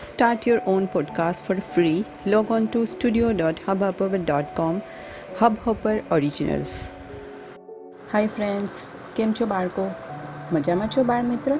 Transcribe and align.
Start 0.00 0.46
your 0.46 0.56
own 0.66 0.86
podcast 0.88 1.40
for 1.40 1.54
free. 1.74 2.04
Log 2.26 2.50
on 2.50 2.64
to 2.68 2.80
studio.hubhopper.com. 2.86 4.74
Hubhopper 5.38 5.94
Originals. 6.16 6.74
Hi 8.12 8.26
friends 8.26 8.76
કેમ 9.14 9.32
છો 9.32 9.46
બાળકો 9.46 9.86
મજામાં 10.52 10.90
છો 10.96 11.04
બાળ 11.04 11.24
મિત્ર 11.30 11.56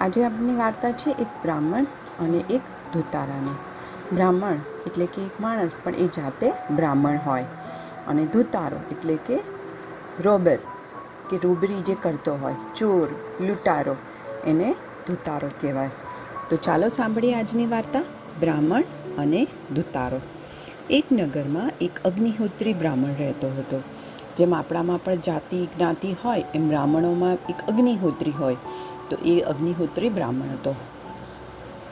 આજે 0.00 0.20
આપણી 0.24 0.58
વાર્તા 0.62 0.92
છે 1.04 1.16
એક 1.24 1.40
બ્રાહ્મણ 1.46 1.88
અને 2.20 2.44
એક 2.50 2.68
ધૂતારાની 2.92 3.56
બ્રાહ્મણ 4.12 4.60
એટલે 4.86 5.06
કે 5.16 5.24
એક 5.24 5.40
માણસ, 5.46 5.80
પણ 5.84 5.94
એ 5.94 6.06
જાતે 6.18 6.46
બ્રાહ્મણ 6.76 7.18
હોય 7.26 7.48
અને 8.06 8.22
ધૂતારો 8.36 8.84
એટલે 8.90 9.16
કે 9.30 9.40
રોબર, 10.20 10.58
કે 11.30 11.42
રૂબરી 11.46 11.82
જે 11.90 12.00
કરતો 12.06 12.38
હોય, 12.44 12.54
ચોર, 12.74 13.08
લૂંટારો, 13.40 13.96
એને 14.44 14.70
ધૂતારો 15.06 15.48
કહેવાય 15.60 16.01
તો 16.52 16.56
ચાલો 16.56 16.88
સાંભળીએ 16.88 17.34
આજની 17.34 17.66
વાર્તા, 17.66 18.02
બ્રાહ્મણ 18.40 18.82
અને 19.18 19.46
દુતારો 19.74 20.20
એક 20.90 21.04
નગરમાં 21.12 21.70
એક 21.80 21.90
અગ્નિહોત્રી 22.04 22.74
બ્રાહ્મણ 22.74 23.08
રહેતો 23.18 23.46
હતો. 23.48 23.82
જેમ 24.36 24.54
આપણામાં 24.54 25.04
પણ 25.04 25.14
જાતિ, 25.14 25.64
જ્ઞાતિ 25.64 26.16
હોય, 26.24 26.44
એમ 26.54 26.68
બ્રાહ્મણોમાં 26.68 27.34
એક 27.34 27.68
અગ્નિહોત્રી 27.68 28.30
હોય. 28.30 28.56
તો 29.10 29.16
એ 29.24 29.40
અગ્નિહોત્રી 29.40 30.08
બ્રાહ્મણ 30.08 30.46
હતો. 30.46 30.74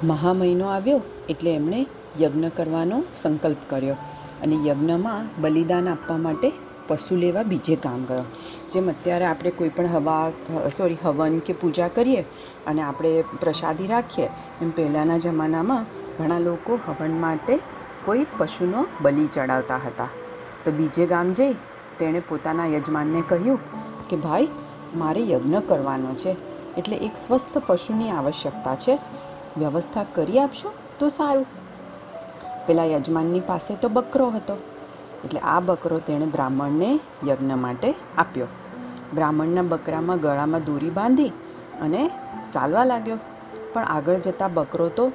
મહા 0.04 0.32
મહિનો 0.32 0.66
આવ્યો 0.66 1.00
એટલે 1.28 1.54
એમણે 1.54 1.86
યજ્ઞ 2.20 2.44
કરવાનો 2.56 3.02
સંકલ્પ 3.12 3.56
કર્યો 3.68 3.94
અને 4.42 4.56
યજ્ઞમાં 4.68 5.42
બલિદાન 5.42 5.88
આપવા 5.88 6.16
માટે 6.16 6.52
પશુ 6.90 7.16
લેવા 7.16 7.42
બીજે 7.42 7.76
ગામ 7.76 8.04
ગયો. 8.04 8.24
જેમ 8.72 8.90
અત્યારે 8.90 9.24
આપણે 9.24 9.50
કોઈ 9.50 9.68
પણ 9.68 9.86
હવા 9.86 10.30
સોરી 10.76 10.96
હવન 11.04 11.38
કે 11.38 11.52
પૂજા 11.52 11.88
કરીએ 11.88 12.20
અને 12.66 12.82
આપણે 12.82 13.24
પ્રસાદી 13.40 13.86
રાખીએ, 13.86 14.26
એમ 14.62 14.70
પહેલાંના 14.70 15.18
જમાનામાં 15.18 15.86
ઘણા 16.18 16.38
લોકો 16.38 16.78
હવન 16.86 17.20
માટે 17.20 17.58
કોઈ 18.04 18.26
પશુનો 18.38 18.86
બલિ 19.02 19.26
ચડાવતા 19.26 19.76
હતા. 19.76 20.08
તો 20.64 20.70
બીજે 20.70 21.06
ગામ 21.06 21.32
જઈ 21.32 21.52
તેણે 21.98 22.20
પોતાના 22.20 22.66
યજમાનને 22.66 23.22
કહ્યું 23.28 23.58
કે, 24.08 24.16
ભાઈ, 24.16 24.48
મારે 24.94 25.22
યજ્ઞ 25.28 25.58
કરવાનો 25.68 26.14
છે. 26.14 26.36
એટલે 26.76 26.96
એક 26.96 27.16
સ્વસ્થ 27.16 27.58
પશુની 27.66 28.10
આવશ્યકતા 28.10 28.74
છે. 28.74 28.98
વ્યવસ્થા 29.56 30.04
કરી 30.14 30.38
આપશો 30.38 30.72
તો 30.98 31.08
સારું. 31.08 31.46
પેલા 32.66 32.84
યજમાનની 32.84 33.40
પાસે 33.40 33.74
તો 33.74 33.88
બકરો 33.88 34.30
હતો. 34.30 34.56
એટલે 35.24 35.40
આ 35.40 35.60
બકરો 35.60 35.98
તેણે 35.98 36.26
બ્રાહ્મણને 36.26 37.00
યજ્ઞ 37.28 37.52
માટે 37.54 37.94
આપ્યો. 38.18 38.46
બ્રાહ્મણના 39.14 39.62
બકરામાં 39.62 40.18
ગળામાં 40.18 40.64
દોરી 40.64 40.90
બાંધી 40.90 41.28
અને 41.80 42.10
ચાલવા 42.52 42.84
લાગ્યો. 42.84 43.18
પણ 43.72 43.84
આગળ 43.84 44.16
જતાં 44.16 44.54
બકરો 44.54 44.88
તો 44.88 45.12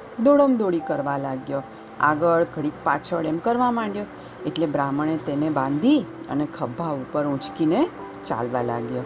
દોડી 0.58 0.80
કરવા 0.80 1.16
લાગ્યો. 1.16 1.62
આગળ 2.00 2.44
ઘડીક 2.44 2.72
પાછળ 2.84 3.26
એમ 3.26 3.38
કરવા 3.38 3.70
માંડ્યો. 3.70 4.04
એટલે 4.46 4.66
બ્રાહ્મણે 4.66 5.16
તેને 5.16 5.48
બાંધી 5.50 6.00
અને 6.30 6.48
ખભા 6.58 6.90
ઉપર 6.90 7.26
ઊંચકીને 7.26 7.88
ચાલવા 8.26 8.62
લાગ્યો. 8.62 9.02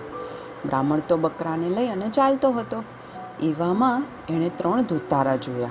બ્રાહ્મણ 0.67 0.99
તો 1.09 1.17
બકરાને 1.17 1.69
લઈ 1.69 1.89
અને 1.89 2.09
ચાલતો 2.09 2.51
હતો. 2.51 2.85
એવામાં 3.43 4.05
એણે 4.29 4.49
ત્રણ 4.49 4.83
ધોતારા 4.83 5.37
જોયા. 5.37 5.71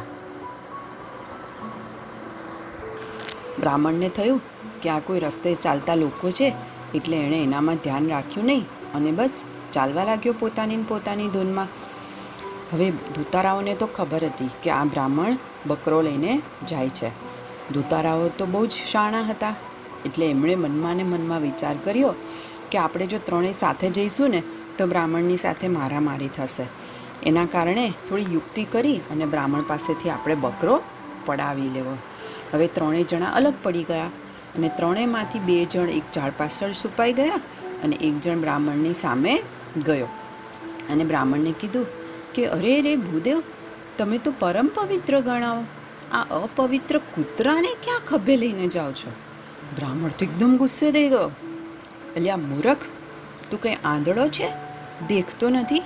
બ્રાહ્મણને 3.60 4.10
થયું 4.10 4.42
કે 4.82 4.90
આ 4.90 5.00
કોઈ 5.08 5.20
રસ્તે 5.20 5.50
ચાલતા 5.66 5.96
લોકો 5.96 6.32
છે, 6.32 6.48
એટલે 6.96 7.18
એણે 7.26 7.40
એનામાં 7.44 7.80
ધ્યાન 7.84 8.10
રાખ્યું 8.10 8.48
નહીં 8.52 8.66
અને 8.96 9.12
બસ 9.12 9.36
ચાલવા 9.74 10.06
લાગ્યો 10.10 10.36
પોતાની 10.42 10.82
પોતાની 10.92 11.30
ધૂનમાં. 11.36 11.70
હવે 12.72 12.88
ધૂતારાઓને 13.16 13.74
તો 13.76 13.88
ખબર 13.98 14.24
હતી 14.26 14.52
કે 14.64 14.70
આ 14.72 14.86
બ્રાહ્મણ 14.94 15.40
બકરો 15.68 16.00
લઈને 16.02 16.32
જાય 16.68 16.90
છે. 16.90 17.10
ધૂતારાઓ 17.74 18.30
તો 18.40 18.46
બહુ 18.46 18.62
જ 18.68 18.74
શાણા 18.92 19.26
હતા, 19.32 19.56
એટલે 20.06 20.26
એમણે 20.26 20.56
મનમાં 20.56 20.96
ને 20.96 21.04
મનમાં 21.04 21.42
વિચાર 21.42 21.76
કર્યો 21.86 22.14
કે 22.72 22.78
આપણે 22.78 23.06
જો 23.08 23.20
ત્રણેય 23.28 23.60
સાથે 23.64 23.88
જઈશું 23.90 24.30
ને, 24.30 24.42
તો 24.78 24.88
બ્રાહ્મણની 24.88 25.38
સાથે 25.38 25.68
મારામારી 25.78 26.32
થશે. 26.38 26.66
એના 27.24 27.46
કારણે 27.46 27.86
થોડી 28.08 28.34
યુક્તિ 28.34 28.64
કરી 28.74 28.98
અને 29.12 29.26
બ્રાહ્મણ 29.26 29.70
પાસેથી 29.72 30.10
આપણે 30.10 30.36
બકરો 30.36 30.76
પડાવી 31.26 31.70
લેવો. 31.70 31.94
હવે 32.54 32.68
ત્રણેય 32.76 33.10
જણા 33.12 33.34
અલગ 33.40 33.56
પડી 33.64 33.84
ગયા. 33.84 34.10
અને 34.56 34.72
ત્રણેયમાંથી 34.76 35.40
બે 35.40 35.66
જણ 35.66 35.90
એક 35.90 36.04
ઝાડ 36.14 36.32
પાછળ 36.38 36.72
છુપાઈ 36.72 37.14
ગયા 37.14 37.34
અને 37.84 37.96
એક 37.96 38.22
જણ 38.22 38.42
બ્રાહ્મણની 38.42 38.94
સામે 38.94 39.42
ગયો. 39.86 40.06
અને 40.90 41.04
બ્રાહ્મણને 41.04 41.54
કીધું 41.60 41.86
કે, 42.34 42.46
અરે 42.46 42.82
રે 42.82 42.96
ભૂદેવ, 42.96 43.44
તમે 43.98 44.18
તો 44.18 44.34
પરમ 44.40 44.68
પવિત્ર 44.68 45.20
ગણાવો. 45.20 45.64
આ 46.12 46.24
અપવિત્ર 46.24 46.98
કૂતરાને 46.98 47.74
ક્યાં 47.84 48.02
ખભે 48.08 48.38
લઈને 48.38 48.68
જાઓ 48.68 48.92
છો? 48.92 49.12
બ્રાહ્મણ 49.76 50.10
તો 50.10 50.26
એકદમ 50.26 50.58
ગુસ્સે 50.58 50.92
થઈ 50.92 51.08
ગયો. 51.08 51.32
એટલે 52.16 52.32
આ 52.32 52.38
મૂરખ, 52.38 52.78
તું 53.52 53.62
કંઈ 53.62 53.78
આંધળો 53.86 54.28
છે? 54.28 54.50
દેખતો 55.08 55.50
નથી. 55.50 55.80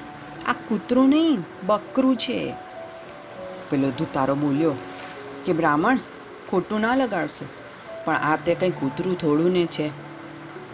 આ 0.46 0.54
કૂતરું 0.54 1.10
નહીં, 1.10 1.38
બકરું 1.66 2.16
છે. 2.16 2.54
પેલો 3.70 3.90
ધુતારો 3.90 4.36
બોલ્યો 4.36 4.72
કે, 5.46 5.54
બ્રાહ્મણ, 5.54 5.98
ખોટું 6.50 6.82
ના 6.82 6.96
લગાડશો. 6.96 7.46
પણ 8.06 8.16
આ 8.16 8.36
તે 8.36 8.56
કંઈ 8.56 8.70
કૂતરું 8.70 9.18
થોડું 9.18 9.52
ને 9.52 9.66
છે. 9.66 9.92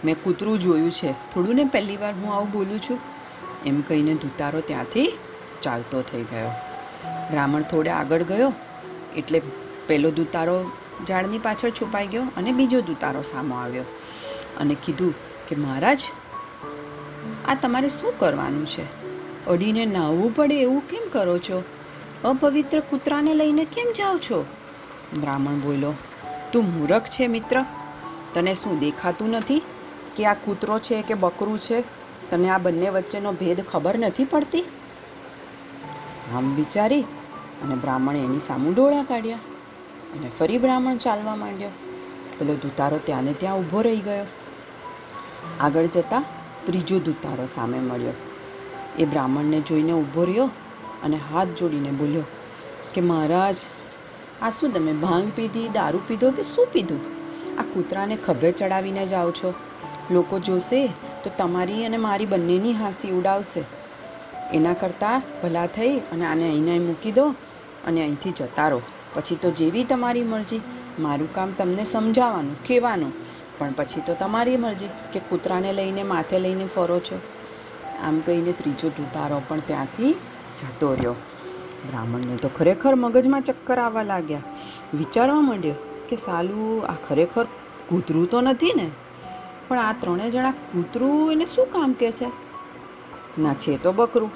મેં 0.04 0.22
કૂતરું 0.24 0.58
જોયું 0.58 0.90
છે. 0.90 1.12
થોડું 1.12 1.54
ને 1.54 1.64
પહેલી 1.64 1.96
વાર 1.96 2.14
હું 2.14 2.32
આવું 2.34 2.50
બોલું 2.50 2.78
છું. 2.78 2.98
એમ 3.66 3.80
કહીને 3.80 4.14
ધુતારો 4.14 4.60
ત્યાંથી 4.60 5.18
ચાલતો 5.62 6.02
થઈ 6.02 6.22
ગયો. 6.22 6.50
બ્રાહ્મણ 7.30 7.62
થોડે 7.62 7.90
આગળ 7.90 8.22
ગયો. 8.22 8.52
એટલે 9.16 9.42
પહેલો 9.86 10.10
દૂતારો 10.10 10.70
ઝાડની 11.08 11.38
પાછળ 11.38 11.70
છુપાઈ 11.70 12.06
ગયો 12.06 12.22
અને 12.22 12.52
બીજો 12.52 12.80
દૂતારો 12.80 13.22
સામો 13.22 13.54
આવ્યો 13.54 13.84
અને 14.60 14.76
કીધું 14.84 15.14
કે, 15.48 15.56
મહારાજ, 15.56 16.02
આ 17.48 17.54
તમારે 17.54 17.88
શું 17.88 18.18
કરવાનું 18.18 18.66
છે? 18.66 18.82
અડીને 19.46 19.86
નાહવું 19.86 20.34
પડે 20.34 20.60
એવું 20.60 20.88
કેમ 20.88 21.02
કરો 21.12 21.38
છો? 21.38 21.64
અપવિત્ર 22.24 22.80
કૂતરાને 22.80 23.34
લઈને 23.34 23.64
કેમ 23.64 23.92
જાઓ 23.98 24.18
છો? 24.18 24.46
બ્રાહ્મણ 25.20 25.52
બોલ્યો 25.52 25.92
તું 26.52 26.78
મૂરખ 26.78 27.04
છે, 27.04 27.26
મિત્ર? 27.26 27.64
તને 28.34 28.54
શું 28.54 28.78
દેખાતું 28.78 29.30
નથી 29.30 29.62
કે 30.16 30.26
આ 30.26 30.34
કૂતરો 30.34 30.78
છે 30.78 31.02
કે 31.02 31.14
બકરું 31.14 31.58
છે? 31.58 31.80
તને 32.30 32.48
આ 32.48 32.58
બંને 32.58 32.88
વચ્ચેનો 32.88 33.32
ભેદ 33.32 33.60
ખબર 33.60 33.98
નથી 33.98 34.24
પડતી? 34.24 34.64
આમ 36.34 36.54
વિચારી 36.54 37.02
અને 37.62 37.74
બ્રાહ્મણે 37.74 38.18
એની 38.18 38.40
સામું 38.40 38.74
ડોળા 38.74 39.02
કાઢ્યા 39.02 39.36
અને 40.14 40.30
ફરી 40.38 40.58
બ્રાહ્મણ 40.58 40.96
ચાલવા 40.96 41.36
માંડ્યો. 41.36 41.68
પેલો 42.38 42.54
દૂતારો 42.54 42.98
ત્યાં 42.98 43.24
ને 43.24 43.32
ત્યાં 43.32 43.58
ઊભો 43.58 43.82
રહી 43.82 44.00
ગયો. 44.00 44.24
આગળ 45.60 45.86
જતાં 45.86 46.24
ત્રીજો 46.64 46.98
દૂતારો 46.98 47.46
સામે 47.46 47.78
મળ્યો. 47.78 48.12
એ 48.98 49.04
બ્રાહ્મણને 49.04 49.60
જોઈને 49.60 49.92
ઊભો 49.92 50.24
રહ્યો 50.24 50.50
અને 51.04 51.16
હાથ 51.16 51.48
જોડીને 51.48 51.90
બોલ્યો 51.90 52.22
કે, 52.94 53.00
મહારાજ 53.00 53.56
આ 54.42 54.50
શું 54.50 54.74
તમે 54.74 54.92
ભાંગ 54.92 55.32
પીધી, 55.36 55.68
દારૂ 55.68 56.00
પીધો 56.06 56.30
કે 56.30 56.42
શું 56.42 56.66
પીધું? 56.72 57.00
આ 57.58 57.62
કૂતરાને 57.62 58.16
ખભે 58.16 58.52
ચડાવીને 58.52 59.06
જાઓ 59.06 59.30
છો. 59.30 59.54
લોકો 60.10 60.38
જોશે 60.38 60.86
તો 61.24 61.30
તમારી 61.38 61.84
અને 61.84 61.96
મારી 61.96 62.26
બંનેની 62.26 62.72
હાંસી 62.72 63.10
ઉડાવશે. 63.10 63.64
એના 64.54 64.72
કરતાં 64.72 65.22
ભલા 65.42 65.66
થઈ 65.66 65.98
અને 65.98 66.26
આને 66.26 66.50
અહીંને 66.50 66.78
મૂકી 66.78 67.12
દો 67.12 67.28
અને 67.86 68.00
અહીંથી 68.00 68.30
જતા 68.30 68.68
રહો. 68.68 68.82
પછી 69.14 69.36
તો 69.36 69.50
જેવી 69.50 69.84
તમારી 69.84 70.22
મરજી. 70.22 70.60
મારું 70.98 71.32
કામ 71.32 71.52
તમને 71.52 71.84
સમજાવવાનું, 71.84 72.64
કહેવાનું. 72.64 73.12
પણ 73.58 73.72
પછી 73.72 74.00
તો 74.00 74.14
તમારી 74.14 74.56
મરજી 74.56 74.88
કે 75.12 75.20
કૂતરાને 75.20 75.72
લઈને, 75.72 76.02
માથે 76.02 76.38
લઈને 76.38 76.66
ફરો 76.66 77.00
છો. 77.00 77.20
આમ 78.02 78.20
કહીને 78.20 78.52
ત્રીજો 78.52 78.88
દુતારો 78.88 79.42
પણ 79.48 79.58
ત્યાંથી 79.58 80.12
જતો 80.58 80.94
રહ્યો. 80.94 81.14
બ્રાહ્મણને 81.88 82.36
તો 82.36 82.50
ખરેખર 82.58 82.94
મગજમાં 82.94 83.42
ચક્કર 83.42 83.78
આવવા 83.78 84.02
લાગ્યા. 84.02 84.42
વિચારવા 84.94 85.40
માંડ્યો 85.40 85.74
કે 86.08 86.16
સાલું, 86.16 86.86
આ 86.86 86.94
ખરેખર 87.08 87.44
કૂતરું 87.88 88.30
તો 88.30 88.40
નથી 88.40 88.72
ને? 88.76 88.90
પણ 89.68 89.78
આ 89.78 89.92
ત્રણેય 89.92 90.30
જણા 90.30 90.50
કૂતરું 90.50 91.32
એને 91.32 91.46
શું 91.46 91.66
કામ 91.66 91.92
કે 91.92 92.12
છે? 92.12 92.26
ના, 93.38 93.54
છે 93.54 93.82
તો 93.82 93.92
બકરું. 93.92 94.30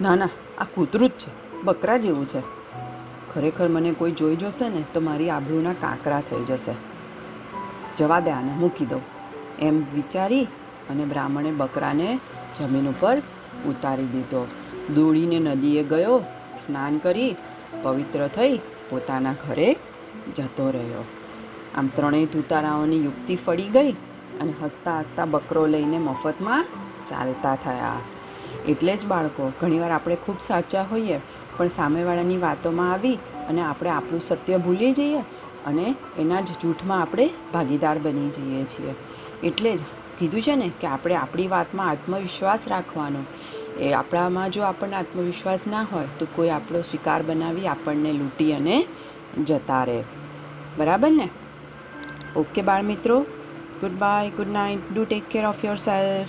ના 0.00 0.14
ના, 0.14 0.28
આ 0.58 0.64
કૂતરું 0.64 1.08
જ 1.08 1.12
છે. 1.12 1.62
બકરા 1.62 1.96
જેવું 1.96 2.26
છે. 2.26 2.40
ખરેખર 3.34 3.68
મને 3.68 3.92
કોઈ 3.92 4.12
જોઈ 4.12 4.36
જશે 4.36 4.68
ને 4.68 4.84
તો 4.94 5.00
મારી 5.00 5.30
આબરૂના 5.30 5.72
કાંકરા 5.72 6.20
થઈ 6.20 6.44
જશે. 6.44 6.72
જવા 7.96 8.20
દે 8.20 8.30
આને, 8.30 8.52
મૂકી 8.52 8.86
દઉં. 8.86 9.00
એમ 9.58 9.84
વિચારી 9.94 10.44
અને 10.90 11.04
બ્રાહ્મણે 11.04 11.50
બકરાને 11.50 12.20
જમીન 12.58 12.88
ઉપર 12.88 13.22
ઉતારી 13.66 14.06
દીધો. 14.06 14.46
દોડીને 14.94 15.38
નદીએ 15.38 15.82
ગયો, 15.82 16.18
સ્નાન 16.66 16.98
કરી, 16.98 17.36
પવિત્ર 17.82 18.28
થઈ 18.28 18.58
પોતાના 18.90 19.32
ઘરે 19.32 19.76
જતો 20.36 20.70
રહ્યો. 20.70 21.04
આમ 21.74 21.86
ત્રણેય 21.86 22.26
તુતારાઓની 22.26 23.04
યુક્તિ 23.04 23.36
ફળી 23.36 23.68
ગઈ 23.68 23.92
અને 24.40 24.52
હસતા 24.62 24.98
હસતા 24.98 25.24
બકરો 25.24 25.66
લઈને 25.66 25.98
મફતમાં 25.98 26.64
ચાલતા 27.08 27.56
થયા. 27.56 28.00
એટલે 28.68 28.96
જ 28.96 29.06
બાળકો, 29.06 29.52
ઘણીવાર 29.60 29.90
આપણે 29.90 30.16
ખૂબ 30.16 30.40
સાચા 30.40 30.82
હોઈએ, 30.82 31.20
પણ 31.56 31.68
સામેવાળાની 31.68 32.36
વાતોમાં 32.36 32.92
આવી 32.92 33.14
અને 33.48 33.62
આપણે 33.62 33.90
આપણું 33.90 34.20
સત્ય 34.20 34.56
ભૂલી 34.56 34.92
જઈએ 34.92 35.18
અને 35.66 35.94
એના 36.18 36.40
જ 36.40 36.50
જૂઠમાં 36.62 37.02
આપણે 37.02 37.30
ભાગીદાર 37.54 37.98
બની 37.98 38.28
જઈએ 38.28 38.64
છીએ. 38.64 38.94
એટલે 39.42 39.76
જ 39.76 39.80
કીધું 40.20 40.42
છે 40.42 40.56
ને 40.56 40.70
કે 40.80 40.86
આપણે 40.86 41.14
આપણી 41.14 41.46
વાતમાં 41.46 41.88
આત્મવિશ્વાસ 41.88 42.68
રાખવાનો. 42.68 43.22
એ 43.78 43.92
આપણામાં 43.92 44.50
જો 44.50 44.62
આપણને 44.62 44.96
આત્મવિશ્વાસ 44.96 45.66
ના 45.66 45.82
હોય 45.82 46.06
તો 46.18 46.26
કોઈ 46.36 46.50
આપણો 46.50 46.82
શિકાર 46.82 47.22
બનાવી 47.22 47.66
આપણને 47.66 48.12
લૂંટી 48.12 48.52
અને 48.52 48.76
જતા 49.46 49.84
રહે. 49.84 50.02
બરાબર 50.78 51.10
ને? 51.10 51.28
ઓકે 52.36 52.62
બાળ 52.62 52.82
મિત્રો 52.82 53.20
goodbye 53.98 54.30
good 54.30 54.50
night 54.52 54.86
do 54.94 55.04
take 55.04 55.28
care 55.30 55.44
of 55.46 55.64
yourself 55.76 56.28